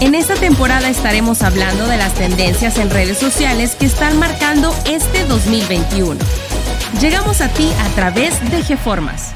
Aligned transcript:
En 0.00 0.14
esta 0.14 0.34
temporada 0.34 0.88
estaremos 0.88 1.42
hablando 1.42 1.86
de 1.86 1.98
las 1.98 2.14
tendencias 2.14 2.78
en 2.78 2.88
redes 2.88 3.18
sociales 3.18 3.76
que 3.76 3.84
están 3.84 4.18
marcando 4.18 4.72
este 4.86 5.24
2021. 5.26 6.18
Llegamos 7.02 7.42
a 7.42 7.48
ti 7.48 7.68
a 7.78 7.88
través 7.94 8.40
de 8.50 8.62
GeFormas. 8.62 9.34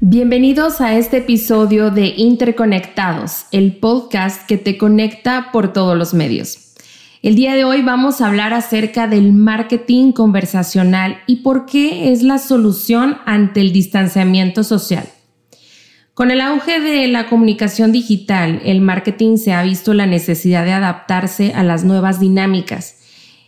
Bienvenidos 0.00 0.80
a 0.80 0.94
este 0.94 1.18
episodio 1.18 1.90
de 1.90 2.14
Interconectados, 2.16 3.44
el 3.52 3.76
podcast 3.76 4.46
que 4.46 4.56
te 4.56 4.78
conecta 4.78 5.50
por 5.52 5.74
todos 5.74 5.94
los 5.98 6.14
medios. 6.14 6.72
El 7.20 7.34
día 7.34 7.54
de 7.54 7.64
hoy 7.64 7.82
vamos 7.82 8.22
a 8.22 8.28
hablar 8.28 8.54
acerca 8.54 9.06
del 9.06 9.34
marketing 9.34 10.12
conversacional 10.12 11.18
y 11.26 11.42
por 11.42 11.66
qué 11.66 12.10
es 12.10 12.22
la 12.22 12.38
solución 12.38 13.18
ante 13.26 13.60
el 13.60 13.74
distanciamiento 13.74 14.64
social. 14.64 15.04
Con 16.20 16.30
el 16.30 16.42
auge 16.42 16.80
de 16.80 17.08
la 17.08 17.30
comunicación 17.30 17.92
digital, 17.92 18.60
el 18.66 18.82
marketing 18.82 19.38
se 19.38 19.54
ha 19.54 19.62
visto 19.62 19.94
la 19.94 20.04
necesidad 20.04 20.66
de 20.66 20.72
adaptarse 20.72 21.54
a 21.54 21.62
las 21.62 21.82
nuevas 21.82 22.20
dinámicas. 22.20 22.98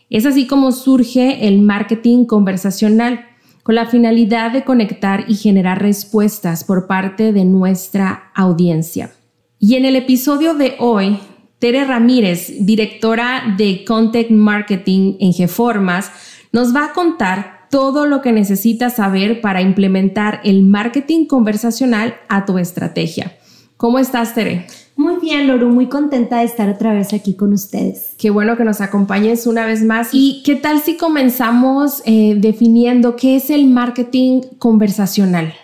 Es 0.09 0.25
así 0.25 0.47
como 0.47 0.73
surge 0.73 1.47
el 1.49 1.61
marketing 1.61 2.25
conversacional, 2.25 3.27
con 3.63 3.75
la 3.75 3.85
finalidad 3.85 4.53
de 4.53 4.65
conectar 4.65 5.27
y 5.29 5.35
generar 5.35 5.83
respuestas 5.83 6.65
por 6.65 6.87
parte 6.87 7.35
de 7.35 7.45
nuestra 7.45 8.33
audiencia. 8.35 9.13
Y 9.59 9.75
en 9.75 9.85
el 9.85 9.95
episodio 9.95 10.55
de 10.55 10.77
hoy, 10.79 11.19
Tere 11.59 11.85
Ramírez, 11.85 12.55
directora 12.61 13.55
de 13.59 13.85
Content 13.85 14.31
Marketing 14.31 15.17
en 15.21 15.35
GeFormas, 15.35 16.11
nos 16.53 16.75
va 16.75 16.87
a 16.87 16.93
contar 16.95 17.62
todo 17.73 18.05
lo 18.05 18.21
que 18.21 18.33
necesitas 18.33 18.97
saber 18.97 19.41
para 19.41 19.63
implementar 19.63 20.43
el 20.45 20.63
marketing 20.63 21.25
conversacional 21.25 22.17
a 22.29 22.45
tu 22.45 22.59
estrategia. 22.59 23.33
¿Cómo 23.79 23.99
estás, 23.99 24.35
Tere? 24.35 24.67
Muy 24.95 25.17
bien, 25.23 25.47
Loru, 25.47 25.71
muy 25.71 25.87
contenta 25.87 26.41
de 26.41 26.45
estar 26.45 26.69
otra 26.69 26.93
vez 26.93 27.15
aquí 27.15 27.35
con 27.35 27.55
ustedes. 27.55 28.15
Qué 28.19 28.29
bueno 28.29 28.59
que 28.59 28.65
nos 28.65 28.83
acompañes 28.83 29.47
una 29.47 29.65
vez 29.65 29.83
más. 29.83 30.11
¿Y 30.13 30.43
qué 30.45 30.55
tal 30.55 30.81
si 30.81 30.99
comenzamos 30.99 32.03
eh, 32.05 32.35
definiendo 32.37 33.17
qué 33.17 33.37
es 33.37 33.49
el 33.49 33.67
marketing 33.69 34.43
conversacional? 34.59 35.55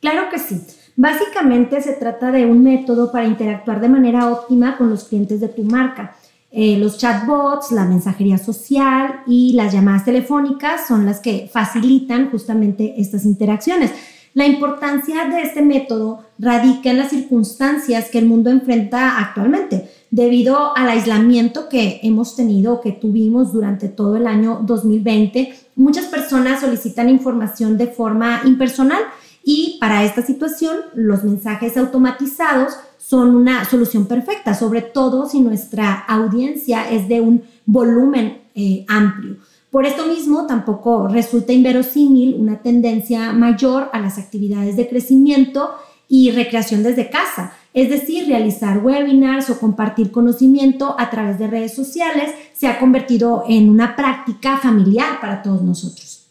Claro 0.00 0.30
que 0.30 0.38
sí. 0.38 0.62
Básicamente 0.96 1.82
se 1.82 1.92
trata 1.92 2.32
de 2.32 2.46
un 2.46 2.62
método 2.64 3.12
para 3.12 3.26
interactuar 3.26 3.82
de 3.82 3.90
manera 3.90 4.32
óptima 4.32 4.78
con 4.78 4.88
los 4.88 5.04
clientes 5.04 5.42
de 5.42 5.48
tu 5.48 5.64
marca. 5.64 6.16
Eh, 6.50 6.78
los 6.78 6.96
chatbots, 6.96 7.72
la 7.72 7.84
mensajería 7.84 8.38
social 8.38 9.22
y 9.26 9.52
las 9.52 9.72
llamadas 9.72 10.06
telefónicas 10.06 10.86
son 10.88 11.04
las 11.04 11.20
que 11.20 11.48
facilitan 11.52 12.30
justamente 12.30 12.94
estas 12.98 13.26
interacciones. 13.26 13.92
La 14.32 14.46
importancia 14.46 15.24
de 15.26 15.42
este 15.42 15.62
método 15.62 16.24
radica 16.38 16.90
en 16.90 16.98
las 16.98 17.10
circunstancias 17.10 18.08
que 18.10 18.18
el 18.18 18.26
mundo 18.26 18.50
enfrenta 18.50 19.18
actualmente, 19.18 19.90
debido 20.10 20.76
al 20.76 20.88
aislamiento 20.88 21.68
que 21.68 22.00
hemos 22.02 22.36
tenido, 22.36 22.80
que 22.80 22.92
tuvimos 22.92 23.52
durante 23.52 23.88
todo 23.88 24.16
el 24.16 24.26
año 24.26 24.60
2020. 24.62 25.54
Muchas 25.76 26.06
personas 26.06 26.60
solicitan 26.60 27.10
información 27.10 27.76
de 27.76 27.88
forma 27.88 28.42
impersonal 28.44 29.00
y 29.50 29.78
para 29.80 30.04
esta 30.04 30.20
situación 30.20 30.76
los 30.92 31.24
mensajes 31.24 31.78
automatizados 31.78 32.74
son 32.98 33.34
una 33.34 33.64
solución 33.64 34.04
perfecta, 34.04 34.52
sobre 34.52 34.82
todo 34.82 35.26
si 35.26 35.40
nuestra 35.40 35.94
audiencia 35.94 36.90
es 36.90 37.08
de 37.08 37.22
un 37.22 37.44
volumen 37.64 38.42
eh, 38.54 38.84
amplio. 38.88 39.38
Por 39.70 39.86
esto 39.86 40.04
mismo, 40.04 40.46
tampoco 40.46 41.08
resulta 41.08 41.54
inverosímil 41.54 42.34
una 42.38 42.58
tendencia 42.58 43.32
mayor 43.32 43.88
a 43.94 44.00
las 44.00 44.18
actividades 44.18 44.76
de 44.76 44.86
crecimiento 44.86 45.70
y 46.10 46.30
recreación 46.30 46.82
desde 46.82 47.08
casa, 47.08 47.54
es 47.72 47.88
decir, 47.88 48.28
realizar 48.28 48.84
webinars 48.84 49.48
o 49.48 49.58
compartir 49.58 50.10
conocimiento 50.10 50.94
a 50.98 51.08
través 51.08 51.38
de 51.38 51.46
redes 51.46 51.72
sociales 51.74 52.34
se 52.52 52.66
ha 52.66 52.78
convertido 52.78 53.44
en 53.48 53.70
una 53.70 53.96
práctica 53.96 54.58
familiar 54.58 55.22
para 55.22 55.40
todos 55.42 55.62
nosotros. 55.62 56.26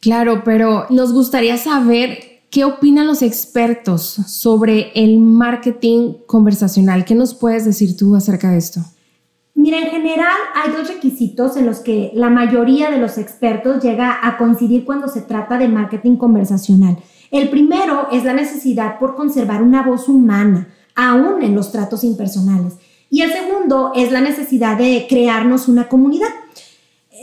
Claro, 0.00 0.42
pero 0.44 0.86
nos 0.90 1.14
gustaría 1.14 1.56
saber 1.56 2.31
¿Qué 2.52 2.66
opinan 2.66 3.06
los 3.06 3.22
expertos 3.22 4.02
sobre 4.26 4.92
el 4.94 5.18
marketing 5.20 6.12
conversacional? 6.26 7.06
¿Qué 7.06 7.14
nos 7.14 7.32
puedes 7.32 7.64
decir 7.64 7.96
tú 7.96 8.14
acerca 8.14 8.50
de 8.50 8.58
esto? 8.58 8.80
Mira, 9.54 9.78
en 9.78 9.86
general 9.86 10.36
hay 10.54 10.70
dos 10.70 10.86
requisitos 10.86 11.56
en 11.56 11.64
los 11.64 11.78
que 11.78 12.12
la 12.14 12.28
mayoría 12.28 12.90
de 12.90 12.98
los 12.98 13.16
expertos 13.16 13.82
llega 13.82 14.18
a 14.22 14.36
coincidir 14.36 14.84
cuando 14.84 15.08
se 15.08 15.22
trata 15.22 15.56
de 15.56 15.68
marketing 15.68 16.16
conversacional. 16.16 16.98
El 17.30 17.48
primero 17.48 18.08
es 18.12 18.22
la 18.24 18.34
necesidad 18.34 18.98
por 18.98 19.16
conservar 19.16 19.62
una 19.62 19.82
voz 19.82 20.06
humana, 20.10 20.68
aún 20.94 21.42
en 21.42 21.54
los 21.54 21.72
tratos 21.72 22.04
impersonales. 22.04 22.74
Y 23.08 23.22
el 23.22 23.32
segundo 23.32 23.92
es 23.94 24.12
la 24.12 24.20
necesidad 24.20 24.76
de 24.76 25.06
crearnos 25.08 25.68
una 25.68 25.88
comunidad. 25.88 26.28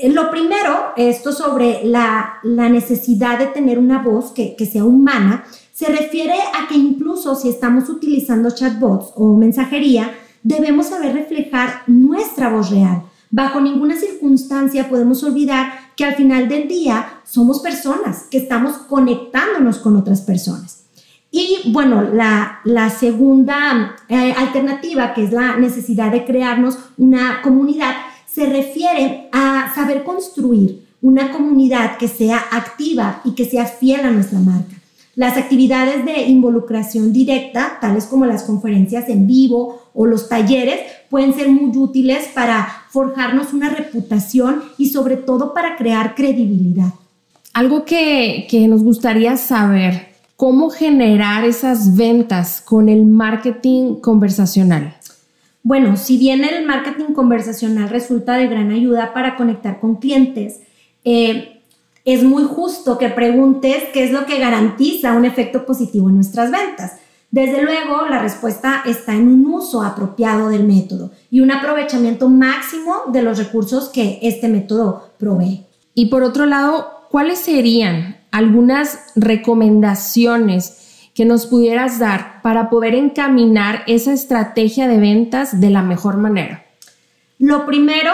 Eh, 0.01 0.09
lo 0.09 0.31
primero, 0.31 0.93
esto 0.95 1.33
sobre 1.33 1.83
la, 1.83 2.39
necesidad 2.43 3.37
de 3.37 3.47
tener 3.47 3.77
una 3.77 4.01
voz 4.01 4.31
que, 4.31 4.55
que, 4.55 4.65
sea 4.65 4.85
humana, 4.85 5.43
se 5.73 5.87
refiere 5.87 6.33
a 6.33 6.67
que 6.67 6.75
incluso 6.75 7.35
si 7.35 7.49
estamos 7.49 7.89
utilizando 7.89 8.51
chatbots 8.51 9.11
o 9.15 9.35
mensajería, 9.35 10.11
debemos 10.41 10.87
saber 10.87 11.13
reflejar 11.13 11.83
nuestra 11.87 12.49
voz 12.49 12.69
real. 12.69 13.03
Bajo 13.29 13.59
ninguna 13.59 13.95
circunstancia 13.95 14.89
podemos 14.89 15.23
olvidar 15.23 15.71
que 15.95 16.05
al 16.05 16.15
final 16.15 16.47
del 16.47 16.67
día 16.67 17.21
somos 17.25 17.59
personas, 17.59 18.25
que 18.31 18.37
estamos 18.37 18.77
conectándonos 18.77 19.79
con 19.79 19.97
otras 19.97 20.21
personas. 20.21 20.85
Y 21.31 21.71
bueno, 21.71 22.01
la, 22.01 22.61
la 22.63 22.89
segunda 22.89 23.95
eh, 24.07 24.33
alternativa, 24.35 25.13
que 25.13 25.25
es 25.25 25.31
la 25.31 25.57
necesidad 25.57 26.11
de 26.11 26.25
crearnos 26.25 26.79
una 26.97 27.41
comunidad, 27.43 27.93
se 28.25 28.45
refiere 28.45 29.27
a 29.31 29.38
saber 29.73 30.03
construir 30.03 30.87
una 31.01 31.31
comunidad 31.31 31.97
que 31.97 32.07
sea 32.07 32.43
activa 32.51 33.21
y 33.23 33.31
que 33.31 33.45
sea 33.45 33.65
fiel 33.65 34.01
a 34.01 34.11
nuestra 34.11 34.39
marca. 34.39 34.75
Las 35.15 35.37
actividades 35.37 36.05
de 36.05 36.21
involucración 36.27 37.11
directa, 37.11 37.77
tales 37.81 38.05
como 38.05 38.25
las 38.25 38.43
conferencias 38.43 39.09
en 39.09 39.27
vivo 39.27 39.81
o 39.93 40.05
los 40.05 40.29
talleres, 40.29 40.79
pueden 41.09 41.33
ser 41.33 41.49
muy 41.49 41.75
útiles 41.75 42.29
para 42.33 42.85
forjarnos 42.89 43.51
una 43.51 43.69
reputación 43.69 44.63
y 44.77 44.89
sobre 44.89 45.17
todo 45.17 45.53
para 45.53 45.75
crear 45.75 46.15
credibilidad. 46.15 46.93
Algo 47.53 47.83
que, 47.83 48.47
que 48.49 48.67
nos 48.67 48.83
gustaría 48.83 49.35
saber, 49.35 50.07
¿cómo 50.37 50.69
generar 50.69 51.43
esas 51.43 51.97
ventas 51.97 52.61
con 52.61 52.87
el 52.87 53.05
marketing 53.05 53.95
conversacional? 53.95 54.95
Bueno, 55.63 55.97
si 55.97 56.17
bien 56.17 56.43
el 56.43 56.65
marketing 56.65 57.13
conversacional 57.13 57.89
resulta 57.89 58.37
de 58.37 58.47
gran 58.47 58.71
ayuda 58.71 59.13
para 59.13 59.35
conectar 59.35 59.79
con 59.79 59.97
clientes, 59.97 60.61
eh, 61.03 61.61
es 62.05 62.23
muy 62.23 62.43
justo 62.43 62.97
que 62.97 63.09
preguntes 63.09 63.83
qué 63.93 64.03
es 64.05 64.11
lo 64.11 64.25
que 64.25 64.39
garantiza 64.39 65.13
un 65.13 65.25
efecto 65.25 65.65
positivo 65.65 66.09
en 66.09 66.15
nuestras 66.15 66.49
ventas. 66.51 66.93
Desde 67.31 67.61
luego, 67.61 68.07
la 68.09 68.19
respuesta 68.19 68.81
está 68.85 69.13
en 69.13 69.27
un 69.27 69.45
uso 69.53 69.83
apropiado 69.83 70.49
del 70.49 70.65
método 70.65 71.11
y 71.29 71.41
un 71.41 71.51
aprovechamiento 71.51 72.27
máximo 72.29 73.03
de 73.11 73.21
los 73.21 73.37
recursos 73.37 73.89
que 73.89 74.17
este 74.23 74.47
método 74.47 75.11
provee. 75.19 75.65
Y 75.93 76.07
por 76.07 76.23
otro 76.23 76.47
lado, 76.47 76.87
¿cuáles 77.11 77.37
serían 77.39 78.17
algunas 78.31 79.11
recomendaciones 79.15 80.78
que 81.19 81.25
nos 81.25 81.47
pudieras 81.47 81.99
dar 81.99 82.41
para 82.41 82.69
poder 82.69 82.95
encaminar 82.95 83.83
esa 83.87 84.13
estrategia 84.13 84.87
de 84.87 84.99
ventas 84.99 85.59
de 85.59 85.69
la 85.69 85.81
mejor 85.81 86.15
manera? 86.15 86.63
Lo 87.39 87.65
primero 87.65 88.13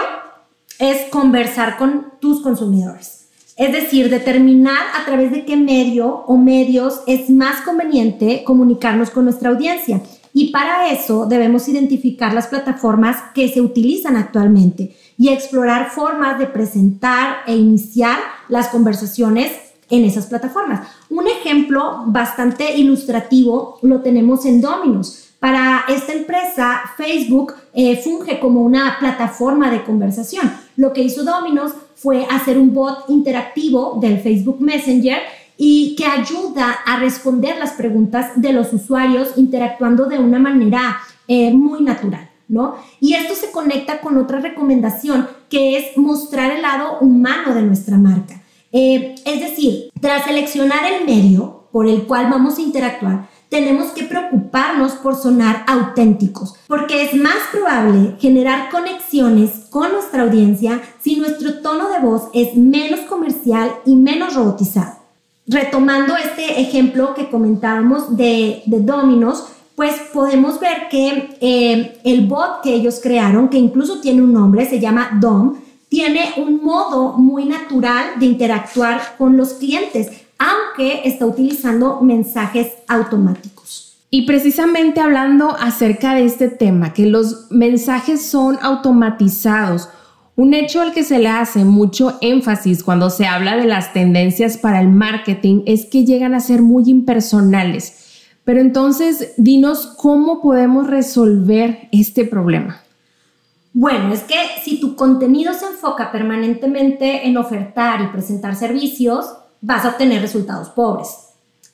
es 0.80 1.08
conversar 1.12 1.76
con 1.76 2.06
tus 2.18 2.42
consumidores. 2.42 3.28
Es 3.56 3.70
decir, 3.70 4.10
determinar 4.10 4.82
a 5.00 5.04
través 5.04 5.30
de 5.30 5.44
qué 5.44 5.56
medio 5.56 6.24
o 6.26 6.36
medios 6.36 7.02
es 7.06 7.30
más 7.30 7.60
conveniente 7.60 8.42
comunicarnos 8.42 9.10
con 9.10 9.22
nuestra 9.22 9.50
audiencia. 9.50 10.00
Y 10.34 10.50
para 10.50 10.90
eso 10.90 11.26
debemos 11.26 11.68
identificar 11.68 12.34
las 12.34 12.48
plataformas 12.48 13.18
que 13.36 13.48
se 13.48 13.60
utilizan 13.60 14.16
actualmente 14.16 14.96
y 15.16 15.28
explorar 15.28 15.90
formas 15.90 16.40
de 16.40 16.46
presentar 16.46 17.36
e 17.46 17.54
iniciar 17.54 18.18
las 18.48 18.66
conversaciones 18.66 19.52
en 19.90 20.04
esas 20.04 20.26
plataformas. 20.26 20.88
Un 21.10 21.26
ejemplo 21.26 22.04
bastante 22.06 22.76
ilustrativo 22.76 23.78
lo 23.82 24.00
tenemos 24.00 24.44
en 24.46 24.60
Domino's. 24.60 25.26
Para 25.38 25.84
esta 25.88 26.12
empresa, 26.12 26.80
Facebook 26.96 27.54
eh, 27.74 27.96
funge 27.96 28.40
como 28.40 28.62
una 28.62 28.96
plataforma 28.98 29.70
de 29.70 29.84
conversación. 29.84 30.50
Lo 30.76 30.92
que 30.92 31.02
hizo 31.02 31.24
Domino's 31.24 31.72
fue 31.94 32.26
hacer 32.30 32.58
un 32.58 32.74
bot 32.74 33.04
interactivo 33.08 33.98
del 34.00 34.20
Facebook 34.20 34.60
Messenger 34.60 35.18
y 35.56 35.94
que 35.96 36.06
ayuda 36.06 36.72
a 36.84 36.98
responder 36.98 37.56
las 37.58 37.72
preguntas 37.72 38.32
de 38.36 38.52
los 38.52 38.72
usuarios 38.72 39.32
interactuando 39.36 40.06
de 40.06 40.18
una 40.18 40.38
manera 40.38 40.98
eh, 41.28 41.52
muy 41.52 41.82
natural, 41.82 42.28
¿no? 42.48 42.76
Y 43.00 43.14
esto 43.14 43.34
se 43.34 43.50
conecta 43.50 44.00
con 44.00 44.18
otra 44.18 44.40
recomendación 44.40 45.28
que 45.48 45.78
es 45.78 45.96
mostrar 45.96 46.50
el 46.52 46.62
lado 46.62 46.98
humano 47.00 47.54
de 47.54 47.62
nuestra 47.62 47.96
marca. 47.96 48.42
Eh, 48.78 49.14
es 49.24 49.40
decir, 49.40 49.88
tras 50.02 50.26
seleccionar 50.26 50.80
el 50.84 51.06
medio 51.06 51.64
por 51.72 51.88
el 51.88 52.02
cual 52.02 52.28
vamos 52.30 52.58
a 52.58 52.60
interactuar, 52.60 53.26
tenemos 53.48 53.86
que 53.92 54.04
preocuparnos 54.04 54.92
por 54.92 55.16
sonar 55.16 55.64
auténticos, 55.66 56.56
porque 56.66 57.02
es 57.04 57.14
más 57.14 57.38
probable 57.50 58.16
generar 58.18 58.68
conexiones 58.68 59.68
con 59.70 59.92
nuestra 59.92 60.24
audiencia 60.24 60.82
si 61.00 61.16
nuestro 61.16 61.60
tono 61.62 61.88
de 61.88 62.00
voz 62.00 62.24
es 62.34 62.54
menos 62.54 63.00
comercial 63.00 63.70
y 63.86 63.94
menos 63.94 64.34
robotizado. 64.34 64.96
Retomando 65.46 66.14
este 66.14 66.60
ejemplo 66.60 67.14
que 67.14 67.30
comentábamos 67.30 68.14
de, 68.14 68.62
de 68.66 68.80
Dominos, 68.80 69.46
pues 69.74 69.94
podemos 70.12 70.60
ver 70.60 70.90
que 70.90 71.38
eh, 71.40 71.98
el 72.04 72.26
bot 72.26 72.60
que 72.62 72.74
ellos 72.74 73.00
crearon, 73.02 73.48
que 73.48 73.56
incluso 73.56 74.02
tiene 74.02 74.20
un 74.20 74.34
nombre, 74.34 74.66
se 74.66 74.80
llama 74.80 75.16
Dom, 75.18 75.54
tiene 75.88 76.32
un 76.36 76.62
modo 76.62 77.12
muy 77.14 77.44
natural 77.44 78.18
de 78.18 78.26
interactuar 78.26 79.16
con 79.16 79.36
los 79.36 79.54
clientes, 79.54 80.10
aunque 80.38 81.02
está 81.08 81.26
utilizando 81.26 82.00
mensajes 82.00 82.72
automáticos. 82.88 83.98
Y 84.10 84.22
precisamente 84.22 85.00
hablando 85.00 85.50
acerca 85.50 86.14
de 86.14 86.24
este 86.24 86.48
tema, 86.48 86.92
que 86.92 87.06
los 87.06 87.50
mensajes 87.50 88.22
son 88.24 88.58
automatizados, 88.62 89.88
un 90.36 90.52
hecho 90.52 90.82
al 90.82 90.92
que 90.92 91.02
se 91.02 91.18
le 91.18 91.28
hace 91.28 91.64
mucho 91.64 92.18
énfasis 92.20 92.84
cuando 92.84 93.08
se 93.08 93.26
habla 93.26 93.56
de 93.56 93.64
las 93.64 93.92
tendencias 93.92 94.58
para 94.58 94.80
el 94.80 94.88
marketing 94.88 95.62
es 95.66 95.86
que 95.86 96.04
llegan 96.04 96.34
a 96.34 96.40
ser 96.40 96.60
muy 96.62 96.84
impersonales. 96.86 98.28
Pero 98.44 98.60
entonces, 98.60 99.32
dinos 99.38 99.94
cómo 99.96 100.40
podemos 100.42 100.86
resolver 100.86 101.88
este 101.90 102.24
problema. 102.24 102.85
Bueno, 103.78 104.14
es 104.14 104.22
que 104.22 104.36
si 104.64 104.80
tu 104.80 104.96
contenido 104.96 105.52
se 105.52 105.66
enfoca 105.66 106.10
permanentemente 106.10 107.26
en 107.26 107.36
ofertar 107.36 108.00
y 108.00 108.06
presentar 108.06 108.56
servicios, 108.56 109.26
vas 109.60 109.84
a 109.84 109.90
obtener 109.90 110.22
resultados 110.22 110.70
pobres. 110.70 111.08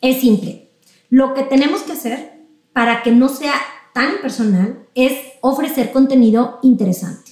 Es 0.00 0.20
simple. 0.20 0.68
Lo 1.10 1.32
que 1.32 1.44
tenemos 1.44 1.82
que 1.82 1.92
hacer 1.92 2.40
para 2.72 3.04
que 3.04 3.12
no 3.12 3.28
sea 3.28 3.54
tan 3.94 4.14
impersonal 4.14 4.80
es 4.96 5.12
ofrecer 5.42 5.92
contenido 5.92 6.58
interesante. 6.64 7.30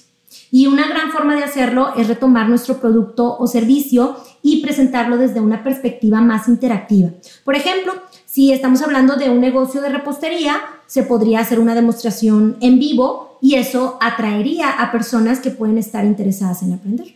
Y 0.53 0.69
una 0.69 0.87
gran 0.87 1.11
forma 1.11 1.35
de 1.35 1.43
hacerlo 1.43 1.93
es 1.97 2.07
retomar 2.07 2.49
nuestro 2.49 2.77
producto 2.77 3.39
o 3.39 3.49
servicio 3.49 4.19
y 4.41 4.63
presentarlo 4.63 5.17
desde 5.17 5.41
una 5.41 5.65
perspectiva 5.65 6.21
más 6.21 6.47
interactiva. 6.47 7.11
Por 7.45 7.57
ejemplo, 7.57 7.95
si 8.25 8.53
estamos 8.53 8.83
hablando 8.83 9.17
de 9.17 9.31
un 9.31 9.41
negocio 9.41 9.81
de 9.81 9.89
repostería, 9.89 10.61
se 10.87 11.03
podría 11.03 11.41
hacer 11.41 11.59
una 11.59 11.75
demostración 11.75 12.57
en 12.61 12.79
vivo 12.79 13.30
y 13.41 13.55
eso 13.55 13.99
atraería 14.01 14.71
a 14.71 14.93
personas 14.93 15.41
que 15.41 15.51
pueden 15.51 15.79
estar 15.79 16.05
interesadas 16.05 16.63
en 16.63 16.73
aprender. 16.73 17.15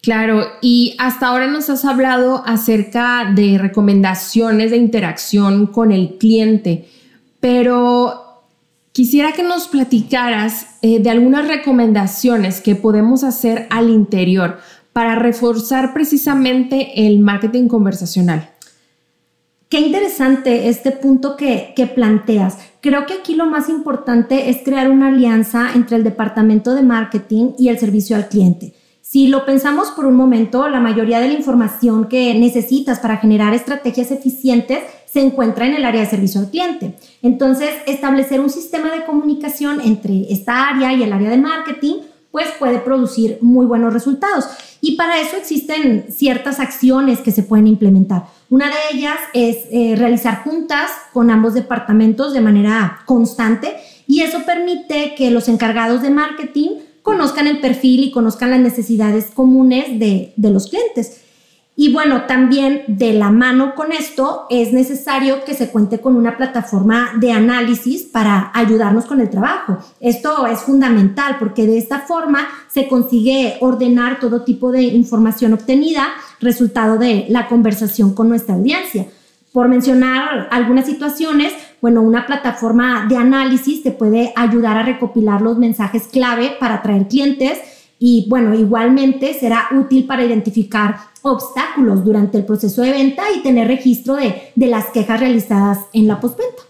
Claro, 0.00 0.46
y 0.62 0.94
hasta 0.98 1.26
ahora 1.26 1.48
nos 1.48 1.68
has 1.70 1.84
hablado 1.84 2.42
acerca 2.46 3.32
de 3.34 3.58
recomendaciones 3.58 4.70
de 4.70 4.76
interacción 4.76 5.66
con 5.66 5.90
el 5.90 6.18
cliente, 6.18 6.88
pero 7.40 8.42
quisiera 8.92 9.32
que 9.32 9.42
nos 9.42 9.68
platicaras 9.68 10.78
eh, 10.82 11.00
de 11.00 11.10
algunas 11.10 11.48
recomendaciones 11.48 12.60
que 12.60 12.76
podemos 12.76 13.24
hacer 13.24 13.66
al 13.70 13.90
interior 13.90 14.58
para 14.92 15.16
reforzar 15.16 15.92
precisamente 15.92 17.06
el 17.06 17.18
marketing 17.18 17.68
conversacional. 17.68 18.50
Qué 19.68 19.80
interesante 19.80 20.68
este 20.68 20.92
punto 20.92 21.36
que, 21.36 21.72
que, 21.76 21.86
planteas. 21.86 22.56
Creo 22.80 23.06
que 23.06 23.14
aquí 23.14 23.34
lo 23.34 23.46
más 23.46 23.68
importante 23.68 24.50
es 24.50 24.58
crear 24.64 24.90
una 24.90 25.08
alianza 25.08 25.70
entre 25.74 25.96
el 25.96 26.04
departamento 26.04 26.74
de 26.74 26.82
marketing 26.82 27.52
y 27.58 27.68
el 27.68 27.78
servicio 27.78 28.14
al 28.14 28.28
cliente. 28.28 28.74
Si 29.02 29.26
lo 29.26 29.44
pensamos 29.46 29.90
por 29.90 30.04
un 30.06 30.14
momento, 30.14 30.68
la 30.68 30.80
mayoría 30.80 31.18
de 31.18 31.28
la 31.28 31.34
información 31.34 32.08
que 32.08 32.34
necesitas 32.34 33.00
para 33.00 33.16
generar 33.16 33.54
estrategias 33.54 34.10
eficientes 34.10 34.80
se 35.06 35.20
encuentra 35.20 35.66
en 35.66 35.74
el 35.74 35.84
área 35.84 36.02
de 36.02 36.06
servicio 36.06 36.40
al 36.40 36.50
cliente. 36.50 36.94
Entonces, 37.22 37.70
establecer 37.86 38.38
un 38.38 38.50
sistema 38.50 38.90
de 38.92 39.04
comunicación 39.06 39.80
entre 39.80 40.30
esta 40.30 40.68
área 40.68 40.92
y 40.92 41.02
el 41.02 41.12
área 41.12 41.30
de 41.30 41.38
marketing 41.38 41.94
pues 42.30 42.48
puede 42.58 42.78
producir 42.78 43.38
muy 43.40 43.66
buenos 43.66 43.92
resultados. 43.92 44.44
Y 44.80 44.96
para 44.96 45.18
eso 45.20 45.36
existen 45.36 46.06
ciertas 46.10 46.60
acciones 46.60 47.20
que 47.20 47.32
se 47.32 47.42
pueden 47.42 47.66
implementar. 47.66 48.26
Una 48.50 48.66
de 48.68 48.96
ellas 48.96 49.18
es 49.34 49.58
eh, 49.70 49.94
realizar 49.96 50.42
juntas 50.42 50.90
con 51.12 51.30
ambos 51.30 51.54
departamentos 51.54 52.32
de 52.32 52.40
manera 52.40 53.02
constante 53.04 53.76
y 54.06 54.22
eso 54.22 54.44
permite 54.46 55.14
que 55.14 55.30
los 55.30 55.48
encargados 55.48 56.00
de 56.00 56.10
marketing 56.10 56.70
conozcan 57.02 57.46
el 57.46 57.60
perfil 57.60 58.04
y 58.04 58.10
conozcan 58.10 58.50
las 58.50 58.60
necesidades 58.60 59.26
comunes 59.26 59.98
de, 59.98 60.32
de 60.36 60.50
los 60.50 60.68
clientes. 60.68 61.22
Y 61.80 61.92
bueno, 61.92 62.22
también 62.22 62.82
de 62.88 63.12
la 63.12 63.30
mano 63.30 63.76
con 63.76 63.92
esto 63.92 64.46
es 64.50 64.72
necesario 64.72 65.44
que 65.44 65.54
se 65.54 65.70
cuente 65.70 66.00
con 66.00 66.16
una 66.16 66.36
plataforma 66.36 67.12
de 67.20 67.30
análisis 67.30 68.02
para 68.02 68.50
ayudarnos 68.52 69.04
con 69.04 69.20
el 69.20 69.30
trabajo. 69.30 69.78
Esto 70.00 70.48
es 70.48 70.58
fundamental 70.58 71.36
porque 71.38 71.68
de 71.68 71.78
esta 71.78 72.00
forma 72.00 72.48
se 72.66 72.88
consigue 72.88 73.58
ordenar 73.60 74.18
todo 74.18 74.42
tipo 74.42 74.72
de 74.72 74.82
información 74.82 75.52
obtenida, 75.52 76.08
resultado 76.40 76.98
de 76.98 77.26
la 77.28 77.46
conversación 77.46 78.12
con 78.12 78.28
nuestra 78.28 78.56
audiencia. 78.56 79.06
Por 79.52 79.68
mencionar 79.68 80.48
algunas 80.50 80.84
situaciones, 80.84 81.52
bueno, 81.80 82.02
una 82.02 82.26
plataforma 82.26 83.06
de 83.08 83.18
análisis 83.18 83.84
te 83.84 83.92
puede 83.92 84.32
ayudar 84.34 84.78
a 84.78 84.82
recopilar 84.82 85.42
los 85.42 85.58
mensajes 85.58 86.08
clave 86.08 86.56
para 86.58 86.74
atraer 86.74 87.06
clientes 87.06 87.60
y 87.98 88.26
bueno, 88.28 88.54
igualmente 88.54 89.34
será 89.34 89.68
útil 89.72 90.06
para 90.06 90.24
identificar 90.24 90.96
obstáculos 91.22 92.04
durante 92.04 92.38
el 92.38 92.44
proceso 92.44 92.82
de 92.82 92.92
venta 92.92 93.24
y 93.36 93.42
tener 93.42 93.66
registro 93.66 94.14
de, 94.14 94.52
las 94.54 94.86
quejas 94.86 95.18
realizadas 95.18 95.78
en 95.92 96.06
la 96.06 96.20
postventa. 96.20 96.62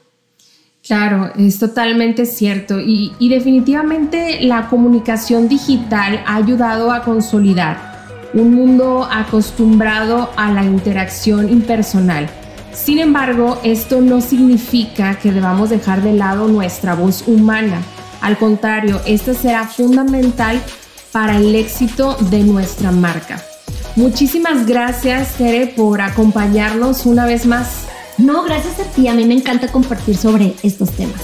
Claro, 0.83 1.31
es 1.37 1.59
totalmente 1.59 2.25
cierto 2.25 2.81
y 2.81 3.29
definitivamente 3.29 4.41
la 4.41 4.69
comunicación 4.69 5.47
digital 5.49 6.23
ha 6.27 6.37
ayudado 6.37 6.91
a 6.91 7.03
consolidar 7.03 7.99
un 8.35 8.55
mundo 8.55 9.07
acostumbrado 9.11 10.31
a 10.37 10.51
la 10.53 10.65
interacción 10.65 11.49
impersonal. 11.49 12.29
Sin 12.73 12.99
embargo, 12.99 13.59
esto 13.65 14.01
no 14.01 14.21
significa 14.21 15.19
que 15.19 15.33
debamos 15.33 15.71
dejar 15.71 16.03
de 16.03 16.13
lado 16.13 16.49
nuestra 16.49 16.95
voz 16.95 17.27
humana. 17.27 17.83
Al 18.21 18.37
contrario, 18.37 19.01
esta 19.07 19.35
será 19.35 19.67
fundamental 19.67 20.63
para 21.13 21.37
el 21.37 21.55
éxito 21.55 22.17
de 22.31 22.41
nuestra 22.41 22.93
marca. 22.93 23.43
Muchísimas 23.97 24.67
gracias, 24.67 25.35
Tere, 25.35 25.67
por 25.67 26.01
acompañarnos 26.01 27.07
una 27.07 27.27
vez 27.27 27.47
más. 27.47 27.87
No, 28.17 28.45
gracias 28.45 28.79
a 28.81 28.85
ti. 28.85 29.09
A 29.09 29.15
mí 29.15 29.25
me 29.25 29.35
encanta 29.35 29.69
compartir 29.69 30.17
sobre 30.17 30.55
estos 30.63 30.91
temas. 30.93 31.21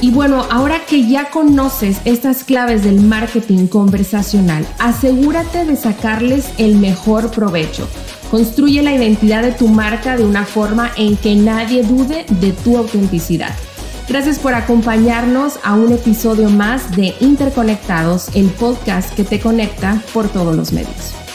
Y 0.00 0.12
bueno, 0.12 0.46
ahora 0.50 0.84
que 0.86 1.08
ya 1.08 1.30
conoces 1.30 1.98
estas 2.04 2.44
claves 2.44 2.84
del 2.84 3.00
marketing 3.00 3.66
conversacional, 3.66 4.66
asegúrate 4.78 5.64
de 5.64 5.74
sacarles 5.74 6.50
el 6.56 6.76
mejor 6.76 7.32
provecho. 7.32 7.88
Construye 8.30 8.82
la 8.82 8.94
identidad 8.94 9.42
de 9.42 9.52
tu 9.52 9.66
marca 9.66 10.16
de 10.16 10.24
una 10.24 10.44
forma 10.44 10.92
en 10.96 11.16
que 11.16 11.34
nadie 11.34 11.82
dude 11.82 12.26
de 12.28 12.52
tu 12.52 12.76
autenticidad. 12.76 13.54
Gracias 14.08 14.38
por 14.38 14.54
acompañarnos 14.54 15.58
a 15.62 15.74
un 15.74 15.92
episodio 15.92 16.48
más 16.48 16.96
de 16.96 17.14
Interconectados, 17.20 18.34
el 18.34 18.46
podcast 18.46 19.14
que 19.14 19.22
te 19.22 19.38
conecta 19.38 20.02
por 20.14 20.28
todos 20.28 20.56
los 20.56 20.72
medios. 20.72 21.27